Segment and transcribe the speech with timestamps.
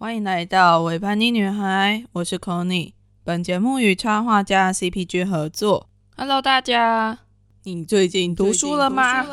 [0.00, 2.92] 欢迎来到尾盘妮女孩，我是 Conny。
[3.24, 5.88] 本节目与插画家 CPG 合作。
[6.16, 7.18] Hello，大家，
[7.64, 9.26] 你最近读书了吗？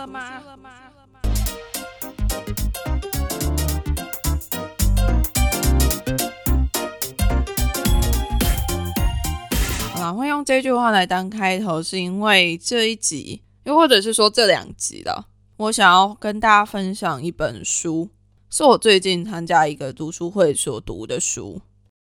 [9.93, 15.27] 啊，会用这句话来当开头，是因为这一集，又或者是说这两集了，
[15.57, 18.09] 我想要跟大家分享一本书。
[18.49, 21.61] 是我最近参加一个读书会所读的书，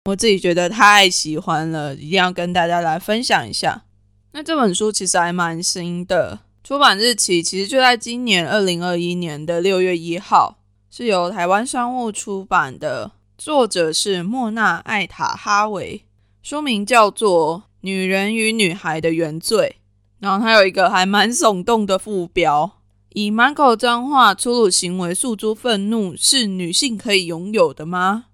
[0.05, 3.85] 我自己觉得太喜欢了，一定要跟大家来分享一下。
[4.33, 10.59] 那这本书其实还蛮新的，出版日期其实就在今年二零二一年的六月一号，
[10.91, 16.05] 是由台湾商务出版的，作者是莫娜艾塔哈维，
[16.43, 19.77] 书名叫做《女人与女孩的原罪》，
[20.21, 22.77] 然后它有一个还蛮耸动的副标。
[23.21, 28.27] 以满口脏话、粗鲁行为诉诸愤怒，是女性可以拥有的吗？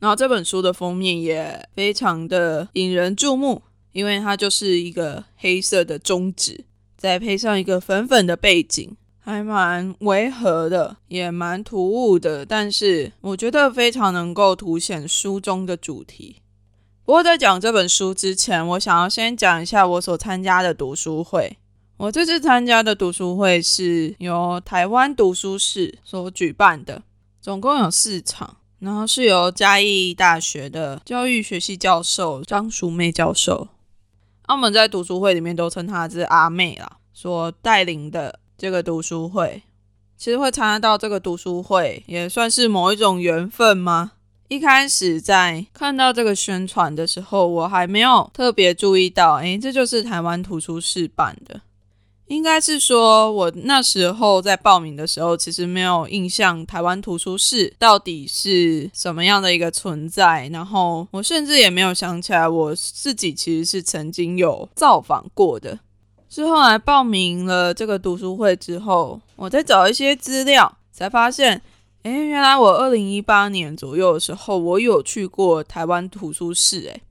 [0.00, 3.62] 然后这本书的封面也非常的引人注目，
[3.92, 6.64] 因为它就是一个黑色的中指，
[6.96, 12.44] 再配上一个粉粉的背景，还蛮违和的，也蛮突兀的。
[12.44, 16.38] 但是我觉得非常能够凸显书中的主题。
[17.04, 21.58] 不过在讲这本书之前，我想要先讲一下我所参加的读书会。
[22.02, 27.00] 我这次参加的读书会是由台湾读书室所举办的，
[27.40, 33.68] 总共有四场，然后是由嘉义大学的教育学系教授张淑妹教授，
[34.48, 39.62] 我们在读书会里面都称她是阿妹啦，所带领的这个读书会，
[40.16, 44.14] 其实会参加到这个读书会，也算是某一种缘分吗？
[44.48, 51.60] 一开始在看到这个宣传的时候，我还没有特别注意到，诶，这就是台湾图书室办的。
[52.28, 60.48] 应该是说，我那时候在报名的时候，其实没有印象台湾图书室到底是什么样的一个存在。
[60.48, 65.78] 然后我甚至也没有想起来，我自己其实是曾经有造访过的。
[66.30, 71.60] 是后来报名了这个读书会之后，我在找一些资料，才发现，
[72.02, 76.88] 哎，原来我二零一八年左右的时候，我有去过台湾图书室。
[76.88, 77.02] 哎，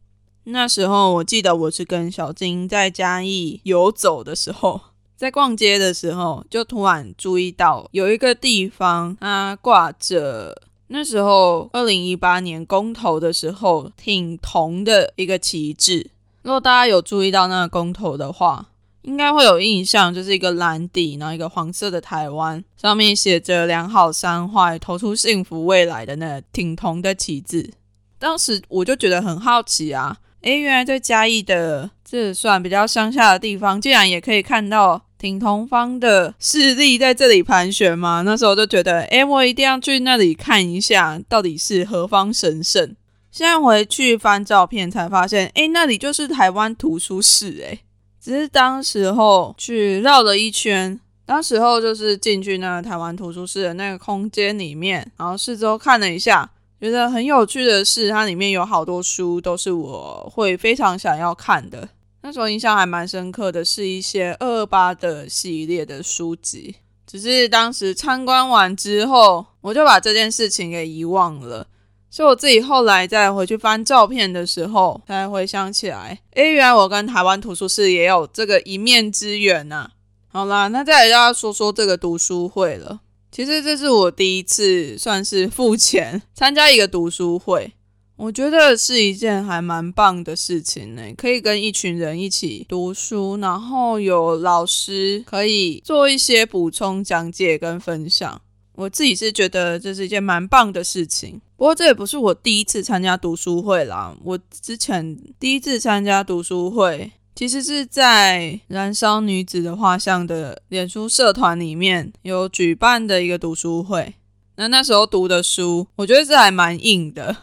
[0.46, 4.82] 那时候我记得我是跟小金在嘉义游走的时候。
[5.22, 16.10] 在逛街的时候，就突然注意到有一个地方，它挂着那时候二零一八年公投的时候挺同的一个旗帜。
[16.42, 18.70] 如果大家有注意到那个公投的话，
[19.04, 27.72] 应该会有印象，就是一个蓝底，然后一个黄色的台湾，上面写着“良好三坏，投出幸福未来”的那个挺同的旗帜。
[28.18, 35.04] 当时我就觉得很好奇啊，诶，原来在嘉义的这算比较乡下的地方，竟然也可以看到。
[35.22, 38.24] 挺同方的势力在这里盘旋吗？
[38.26, 42.96] 那时候就觉得，哎，我一定要去那里看一下，到底是何方神圣。
[43.30, 47.78] 现在回去翻照片才发现，哎，那里就是台湾图书室，哎，
[48.20, 56.50] 只是当时候去绕了一圈，当时候就是进去那个台湾图书室的那个空间里面，然后四周看了一下，
[56.80, 61.88] 觉得很有趣的是，它里面有好多书都是我会非常想要看的。
[62.22, 66.76] 那时候印象还蛮深刻的，是一些二二八的系列的书籍。
[67.08, 71.68] 只是当时参观完之后，我就把这件事情给遗忘了。
[72.10, 79.90] 所以我自己后来再回去翻照片的时候，才回想起来，诶，原来我跟台湾图书室也有这个一面之缘呐。
[80.28, 83.00] 好啦，那再来大家说说这个读书会了。
[83.32, 87.74] 其实这是我第一次算是付钱参加一个读书会。
[88.22, 98.40] 我觉得是一件还蛮棒的事情呢，可以跟一群人一起读书，然后有老师可以做一些补充讲解跟分享。
[98.76, 101.42] 我自己是觉得这是一件蛮棒的事情。
[101.58, 114.14] 不过这也不是我第一次参加读书会啦，我之前第一次参加读书会，其实是在燃烧女子的画像的脸书社团里面有举办的一个读书会。
[114.58, 117.36] 那那时候读的书，我觉得这还蛮硬的。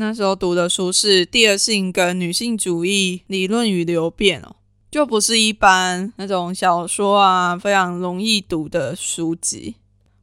[0.00, 4.56] 那时候读的书是《第二性跟女性主义理论与流变》哦，
[4.90, 9.74] 就不是一般那种小说啊，非常容易读的书籍。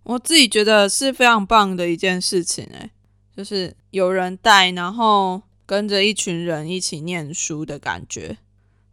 [0.01, 2.89] 我自己觉得是非常棒的一件事情，诶，
[3.37, 8.39] 就是有人带，然后跟着一群人一起念书的感觉。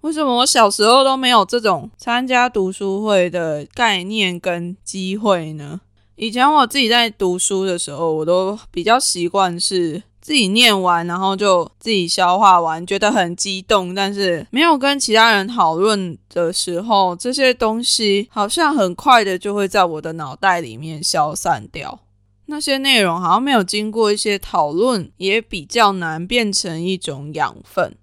[0.02, 5.80] 为什么我小时候都没有这种参加读书会的概念跟机会呢？
[6.16, 10.02] 以前我自己在读书的时候，我都比较习惯是。
[10.25, 22.00] 自己念完，然后就自己消化完，觉得很激动，但是没有跟其他人讨论的时候，这些东西好像很快的就会在我的脑袋里面消散掉。
[22.47, 27.94] 那些内容好像没有经过一些讨论，也比较难变成一种养分。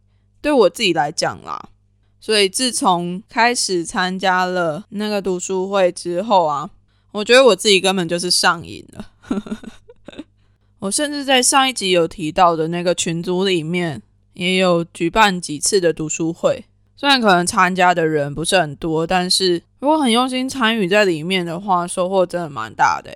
[0.42, 1.70] 对我自己来讲啦，
[2.20, 6.70] 所以自从开始参加了那个读书会之后啊，
[7.14, 9.06] 我觉得我自己根本就是上瘾了。
[10.82, 14.02] 我甚至在上一集有提到的那个群组里面，
[14.34, 16.66] 也有举办几次的读书会。
[16.98, 23.12] 虽然可能参加的人不是很多，但是如果很用心参与在里面的话，收获真的蛮大的。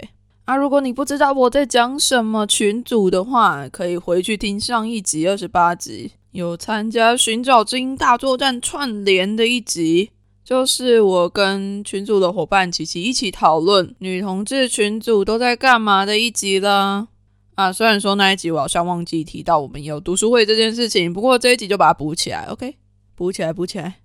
[0.46, 10.12] 啊，如果你不知道我在讲什么群组的话，可以回去听上一集二十八集，有参加寻找知音大作战串联的一集，
[10.44, 17.08] 就是我跟群组的伙伴琪琪一起讨论女同志群组都在干嘛的一集啦。
[17.56, 22.76] 啊，虽然说那一集我好像忘记提到我们有读书会这件事情，不过这一集就把它补起来，OK，
[23.16, 23.96] 补起来，补起来。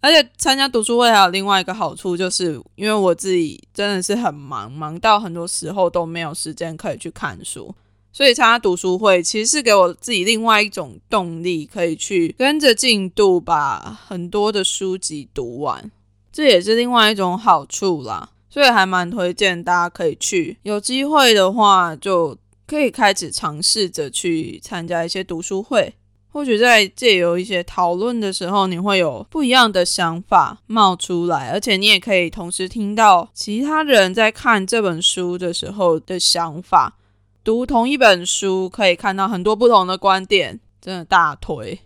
[0.00, 7.74] 而且参加读书会还有另外一个好处，就是因为我自己真的是很忙，忙到很多时候都没有时间可以去看书，
[8.10, 15.90] 所以参加读书会其实是给我自己另外一种动力，可以去跟着进度把很多的书籍读完，
[16.32, 18.30] 这也是另外一种好处啦。
[18.48, 22.38] 所以还蛮推荐大家可以去，有机会的话就。
[22.66, 25.94] 可以开始尝试着去参加一些读书会，
[26.28, 36.96] 或许在借由一些讨论的时候，你会有不一样的想法冒出来，而且你也可以同时听到其他人在看这本书的时候的想法。
[37.44, 41.78] 读同一本书可以看到很多不同的观点，真的大推。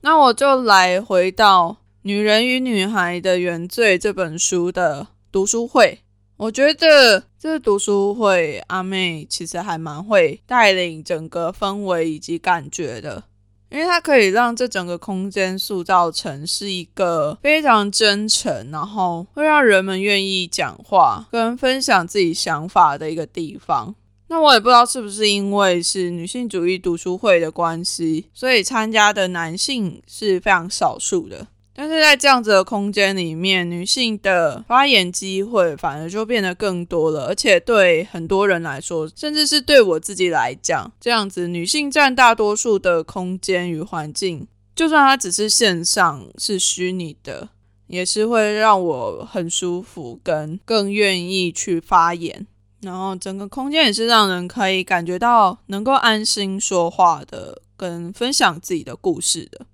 [0.00, 1.68] 那我就来回到
[2.02, 6.00] 《女人与女孩的原罪》这本书的读书会。
[6.38, 13.24] 我觉得这读书会阿妹其实还蛮会带领整个氛围以及感觉的，
[13.70, 23.94] 因为它可以让这整个空间塑造成是一个非常真诚，然后会让人们愿意讲话跟分享自己想法的一个地方。
[24.28, 31.46] 那我也不知道是不是因为是女性主义读书会的关系，所以参加的男性是非常少数的。
[31.78, 47.50] 但是在这样子的空间里面，女性的发言机会反而就变得更多了，而且对很多人来说，甚至是对我自己来讲，这样子女性占大多数的空间与环境，就算它只是线上是虚拟的，
[47.88, 52.46] 也是会让我很舒服，跟更愿意去发言，
[52.80, 59.66] 然后整个空间也是让人可以感觉到能够安心说话的，跟分享自己的故事的。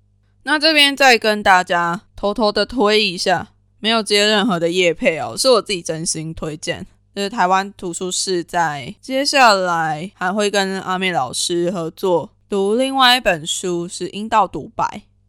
[0.43, 3.49] 那这边再跟大家偷偷的推一下，
[3.79, 6.85] 没有接任何的业配哦，是我自己真心推荐。
[7.15, 14.83] 就是台湾图书室在接下来还会跟阿妹老师合作读另外一本书，是《阴道独白》。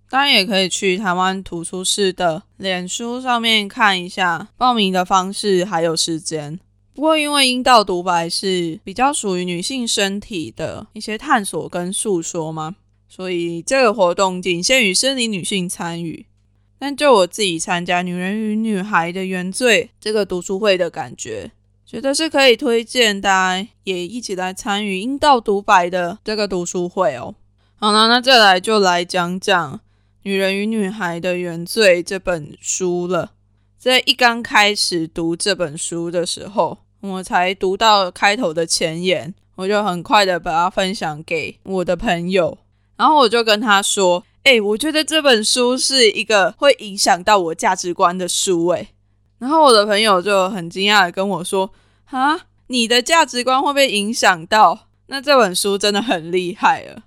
[0.08, 6.58] 当然也可以去台湾图书室的脸书上面看一下报名的方式还有时间。
[6.94, 12.76] 不过因为《阴道独白》是比较属于女性身体的一些探索跟诉说嘛。
[13.14, 16.26] 所以这个活动仅限于生理女性参与，
[16.80, 21.52] 但就我自己参加《女人与女孩的原罪》这个读书会的感觉，
[21.86, 27.36] 觉得是可以推荐大家也一起来参与阴道独白的这个读书会哦。
[27.76, 29.76] 好了，那再来就来讲讲
[30.24, 33.30] 《女人与女孩的原罪》这本书了。
[33.78, 42.58] 在一刚开始读这本书的时候，我才读到开头的前言，我就很快的把它分享给我的朋友。
[42.96, 48.88] 然后我就跟他说：“哎，我觉得这本书是一个会影响到我价值观的书。”哎，
[49.38, 51.70] 然后我的朋友就很惊讶的跟我说
[52.10, 54.86] ：“啊，你的价值观会被影响到？
[55.06, 57.02] 那这本书真的很厉害了。”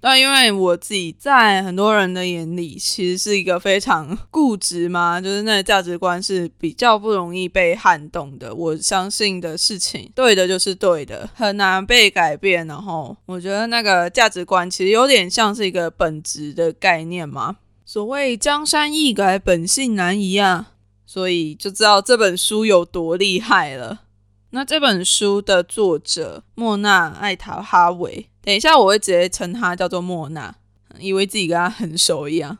[0.00, 8.54] 但因为我自己在很多人的眼里，其实是一个非常固执嘛，就是那个价值观是比较不容易被撼动的。
[8.54, 12.64] 我相信的事情，对的就是对的，很难被改变。
[12.68, 20.74] 然后我觉得那个价值观其实有点像是一个本质的概念嘛，所谓江山易改，本性难移啊。
[21.04, 24.00] 所以就知道这本书有多厉害了。
[24.50, 28.28] 那这本书的作者莫娜·艾塔哈维。
[28.48, 30.56] 等一下，我会直接称她叫做莫娜，
[30.98, 32.56] 以为自己跟她很熟一样。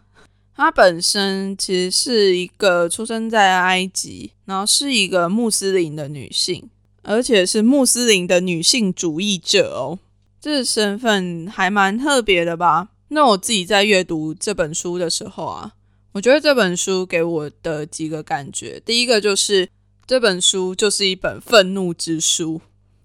[0.54, 6.68] 她本身其实是一个出生在埃及，然后是一个穆斯林的女性，
[7.04, 9.98] 而且是穆斯林的女性主义者哦。
[10.38, 12.88] 这身份还蛮特别的吧？
[13.08, 15.72] 那我自己在阅读这本书的时候啊，
[16.12, 19.66] 我觉得这本书给我的几个感觉，第一个就是
[20.06, 22.60] 这本书就是一本愤怒之书。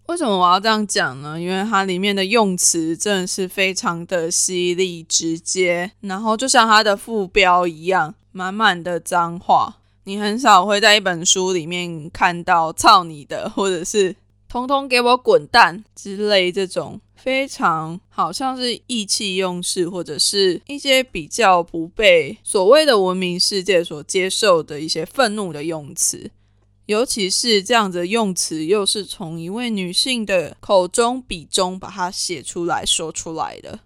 [0.08, 1.40] 为什么我要这样讲呢？
[1.40, 9.78] 因为它里面的用词真的是非常的犀利直接，然后就像它的副标一样，满满的脏话。
[10.04, 14.14] 你很少会在一本书里面看到“操你的”或者是
[14.50, 26.30] “通通给我滚蛋之类这种非常好像是意气用事，或者是一些比较不被所谓的文明世界所接受的一些愤怒的用词。
[26.86, 33.80] 尤其是这样的用词，又是从一位女性的口中笔中把它写出来说出来的，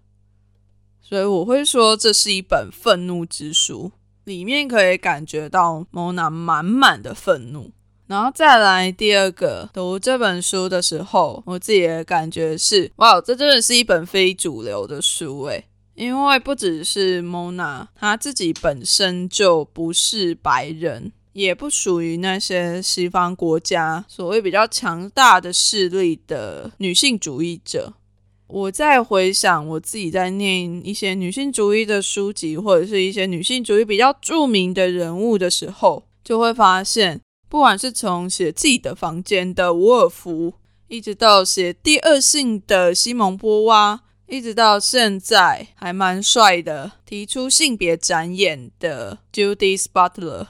[1.00, 3.92] 所以我会说这是一本愤怒之书，
[4.24, 7.72] 里面可以感觉到蒙娜满满的愤怒。
[8.08, 21.12] 然后再来第二个读这本书的时候，我自己的感觉是，哇，这真的是一本非主流的书诶，因为不只是蒙娜，她自己本身就不是白人。
[21.38, 27.94] 也不属于那些西方国家所谓比较强大的势力的女性主义者。
[28.48, 40.56] 我在回想我自己在念一些女性主义的书籍，或者是一些女性主义比较著名的人物的时候，就会发现，不管是从写自己的房间的伍尔夫，
[40.88, 50.48] 一直到写第二性的西蒙波娃，一直到现在还蛮帅的提出性别展演的 Judith Butler。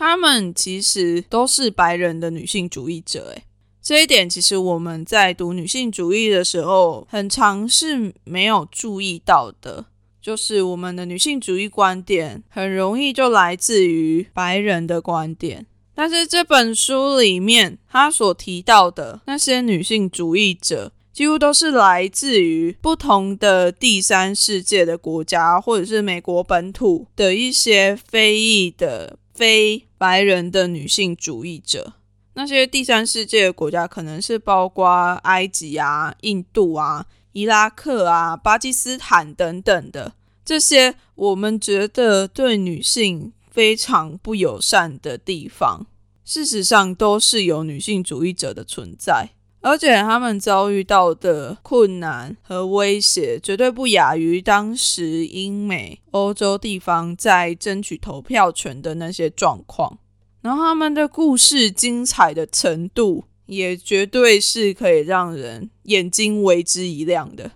[0.00, 3.42] 他们其实都是白人的女性主义者，诶，
[3.82, 9.84] 这一点其实我们在读女性主义的时候，很常是没有注意到的。
[10.22, 29.18] 就是我们的女性主义观点很容易就来自于白人的观点，但是这本书里面他所提到的那些女性主义者，几乎都是来自于不同的第三世界的国家，或者是美国本土的一些非裔的。
[29.40, 31.94] 非白人的女性主义者，
[32.34, 40.12] 那些第三世界的国家可能是包括埃及啊、印度啊、伊拉克啊、巴基斯坦等等的
[40.44, 45.86] 这些，我们觉得对女性非常不友善的地方，
[46.22, 49.30] 事实上都是有女性主义者的存在。
[49.62, 59.98] 而且他们遭遇到的困难和威胁，绝对不亚于当时英美欧洲地方在争取投票权的那些状况。
[60.40, 67.50] 然后他们的故事精彩的程度，也绝对是可以让人眼睛为之一亮的。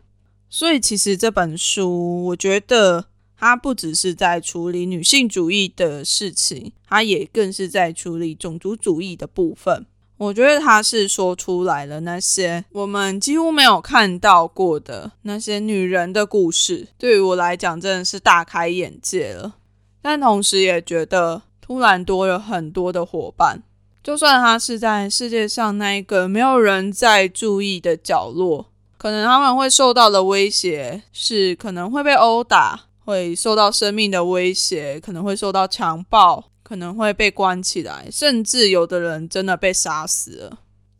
[0.50, 3.06] 所以，其实这本书，我觉得
[3.38, 9.86] 它不只是在处理女性主义的事情，它也更是在处理种族主义的部分。
[10.16, 19.54] 我觉得他是说出来了那些我们几乎没有看到过的那些女人的故事，对于我来讲真的是大开眼界了。
[20.00, 23.62] 但同时也觉得突然多了很多的伙伴，
[24.02, 28.66] 就算他是在世界上那一个没有人在注意的角落，
[28.96, 36.44] 可能他们会受到的威胁是可能会被殴打，会受到生命的威胁，可能会受到强暴。
[36.64, 40.58] 可能会被关起来，甚至有的人真的被杀死了，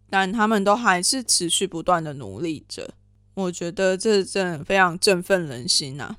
[0.09, 2.91] 但他们都还是持续不断的努力着。
[3.35, 6.15] 我觉得这真的非常振奋人心呐。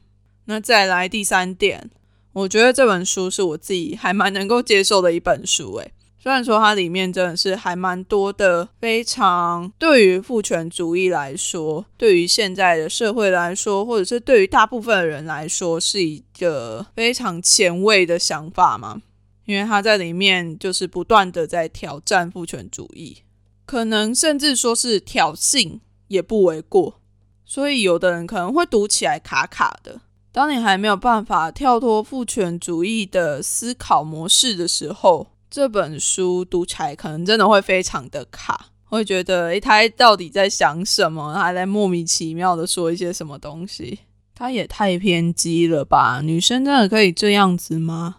[0.45, 1.89] 那再来第三点，
[2.33, 5.75] 我觉得这本书是我自己还蛮能够接受的一本书。
[5.75, 19.01] 诶，虽然说它里面真的是还蛮多的，非常对于父权主义来说，对于现在的社会来说，或者是对于大部分的人来说，是一个非常前卫的想法嘛。
[19.45, 23.17] 因为他在里面就是不断的在挑战父权主义，
[23.65, 26.99] 可能甚至说是挑衅也不为过，
[27.45, 30.01] 所以有的人可能会读起来卡卡的。
[30.31, 41.33] 当你还没有办法跳脱父权主义的思考模式的时候，这本书读起来可能真的会非常的卡，会觉得诶，他到底在想什么？
[41.35, 43.99] 还在莫名其妙的说一些什么东西？
[44.33, 46.19] 他也太偏激了吧？
[46.21, 48.17] 女生真的可以这样子吗？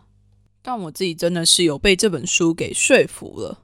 [0.66, 3.61] 但我自己真的是有被这本书给说服了，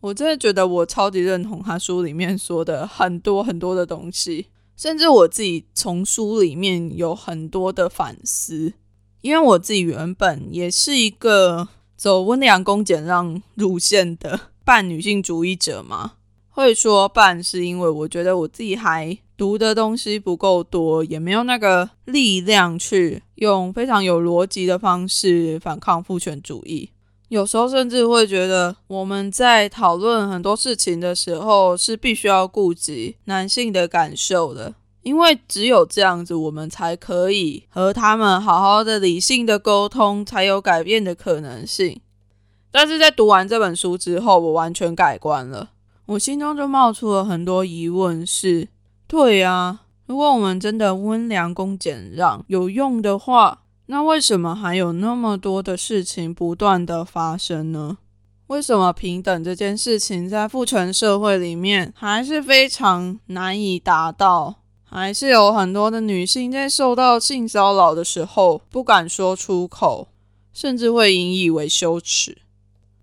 [0.00, 8.74] 我真的觉得我超级认同他书里面说的很多很多的东西，甚至我自己从书里面有很多的反思，
[9.22, 16.16] 因为我自己原本也是一个走温良恭俭让路线的半女性主义者嘛，
[16.50, 19.16] 会说半是因为我觉得我自己还。
[19.42, 26.90] 读的东西不够多，也没有那个力量去用非常有逻辑的方式反抗父权主义。
[27.26, 42.00] 有时候甚至会觉得，我们在讨论很多事情的时候，是必须要顾及男性的感受的，因为只有这样子，我们才可以和他们好好的理性的沟通，才有改变的可能性。
[42.70, 45.70] 但是在读完这本书之后，我完全改观了，
[46.06, 48.68] 我心中就冒出了很多疑问，是。
[49.12, 57.98] 对呀，如果我们真的温良恭俭让有用的话，那为什么还有那么多的事情不断的发生呢？
[58.46, 64.54] 为什么平等这件事情在父权社会里面还是非常难以达到？
[64.82, 70.08] 还是有很多的女性在受到性骚扰的时候不敢说出口，
[70.54, 72.38] 甚至会引以为羞耻。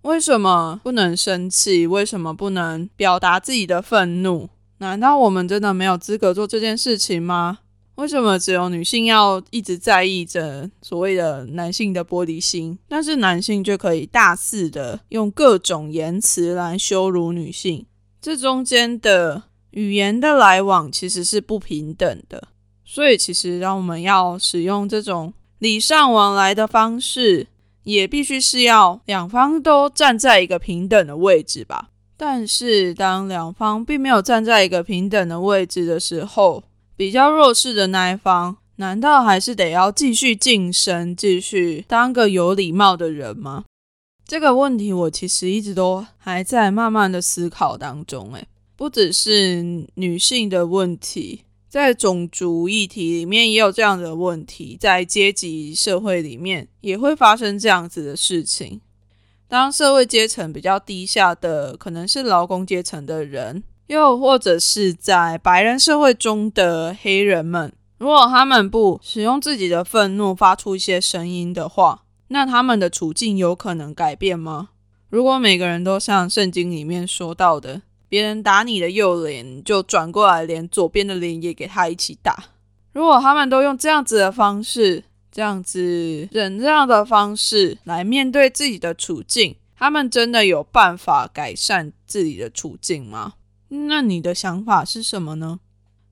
[0.02, 1.86] 为什么不能生气？
[1.86, 4.48] 为什么不能表达自己的愤怒？
[4.80, 7.58] 难道我们真的没有资格做这件事情吗？
[7.96, 17.84] 为什么只有女性要一直在意着所谓的男性的玻璃心，但是男性就可以大肆的用各种言辞来羞辱女性？
[18.22, 22.48] 这中间的语言的来往其实是不平等的，
[22.82, 27.48] 所以其实让我们要使用这种礼尚往来的方式，
[27.82, 31.89] 也必须是要两方都站在一个平等的位置吧。
[32.22, 36.62] 但是当两方并没有站在一个平等的位置的时候，
[36.94, 43.64] 比较弱势的那一方，难道还是得要继续晋升，继续当个有礼貌的人吗？
[44.26, 48.34] 这个问题我其实一直都还在慢慢的思考当中。
[48.34, 48.46] 诶，
[48.76, 58.82] 不只是女性的问题，在种族议题里面也有这样的问题，在阶级社会里面也会发生这样子的事情。
[59.50, 63.64] 当社会阶层比较低下的，可能是劳工阶层的人。
[63.88, 74.68] 又或者是在白人社会中的黑人们，如果他们不使用自己的愤怒发出一些声音的话，那他们的处境有可能改变吗？
[75.08, 82.44] 如果每个人都像圣经里面说到的，别人打你的右脸，就转过来连左边的脸也给他一起打。
[82.92, 93.34] 如果他们都用这样子的方式，这样子忍让的方式来面对自己的处境，他们真的有办法改善自己的处境吗？
[93.68, 95.60] 那你的想法是什么呢？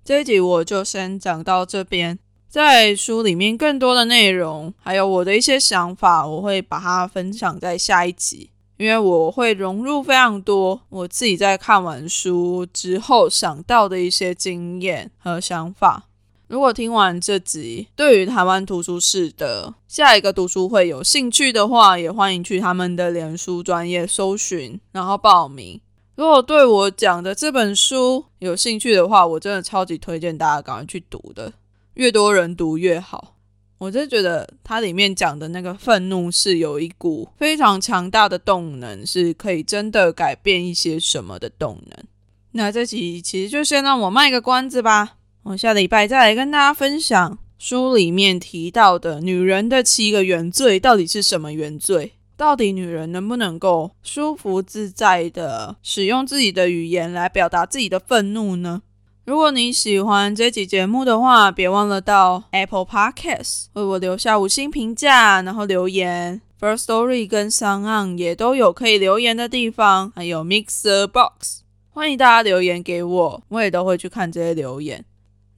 [0.05, 16.08] 这一集我就先讲到这边，在书里面更多的内容，还有我的一些想法，我会把它分享在下一集，因为我会融入非常多我自己在看完书之后想到的一些经验和想法。
[16.49, 25.79] 如果听完这集，对于台湾图书室的下一个读书会有兴趣的话，也欢迎去他们的脸书专业搜寻，然后报名。
[26.15, 31.53] 如果对我讲的这本书有兴趣的话，我真的超级推荐大家赶快去读的，
[31.95, 33.35] 越多人读越好。
[33.77, 42.05] 我真觉得它里面讲的那个愤怒是有一股非常强大的动能，是可以真的改变一些什么的动能。
[42.53, 45.18] 那这集其实就先让我卖个关子吧，
[45.51, 52.13] 我下礼拜再来跟大家分享书里面提到的女人的七个原罪到底是什么原罪。
[52.37, 58.83] 到底女人能不能够舒服自在的使用自己的语言来表达自己的愤怒呢？
[59.25, 66.43] 如果你喜欢这期节目的话，别忘了到 Apple Podcast 为我留下五星评价，然后留言。
[66.61, 75.03] First Story 跟 s o n g o n 也都有可以留言的地方，还有 Mixer Box，欢迎大家留言给我，我也都会去看这些留言。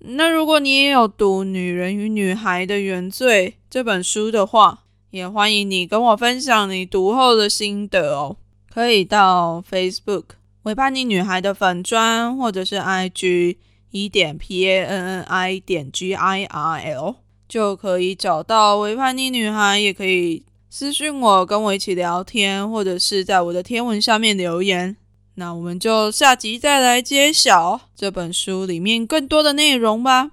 [0.03, 8.37] 那如果你也有读《女人与女孩的原罪》这本书的话，也欢迎你跟我分享你读后的心得哦，
[8.73, 10.25] 可以到 Facebook
[10.63, 13.59] 维叛逆女孩的粉砖，或者是 IG
[13.91, 24.97] 一点 P A N N I 点 G I R L 就可以找到维叛逆女孩，也可以私信我跟我一起聊天，或者是在我的天文下面留言。
[25.41, 30.33] 那我们就下集再来揭晓这本书里面更多的内容吧。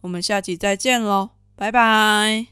[0.00, 2.46] 我们下集再见喽，拜拜。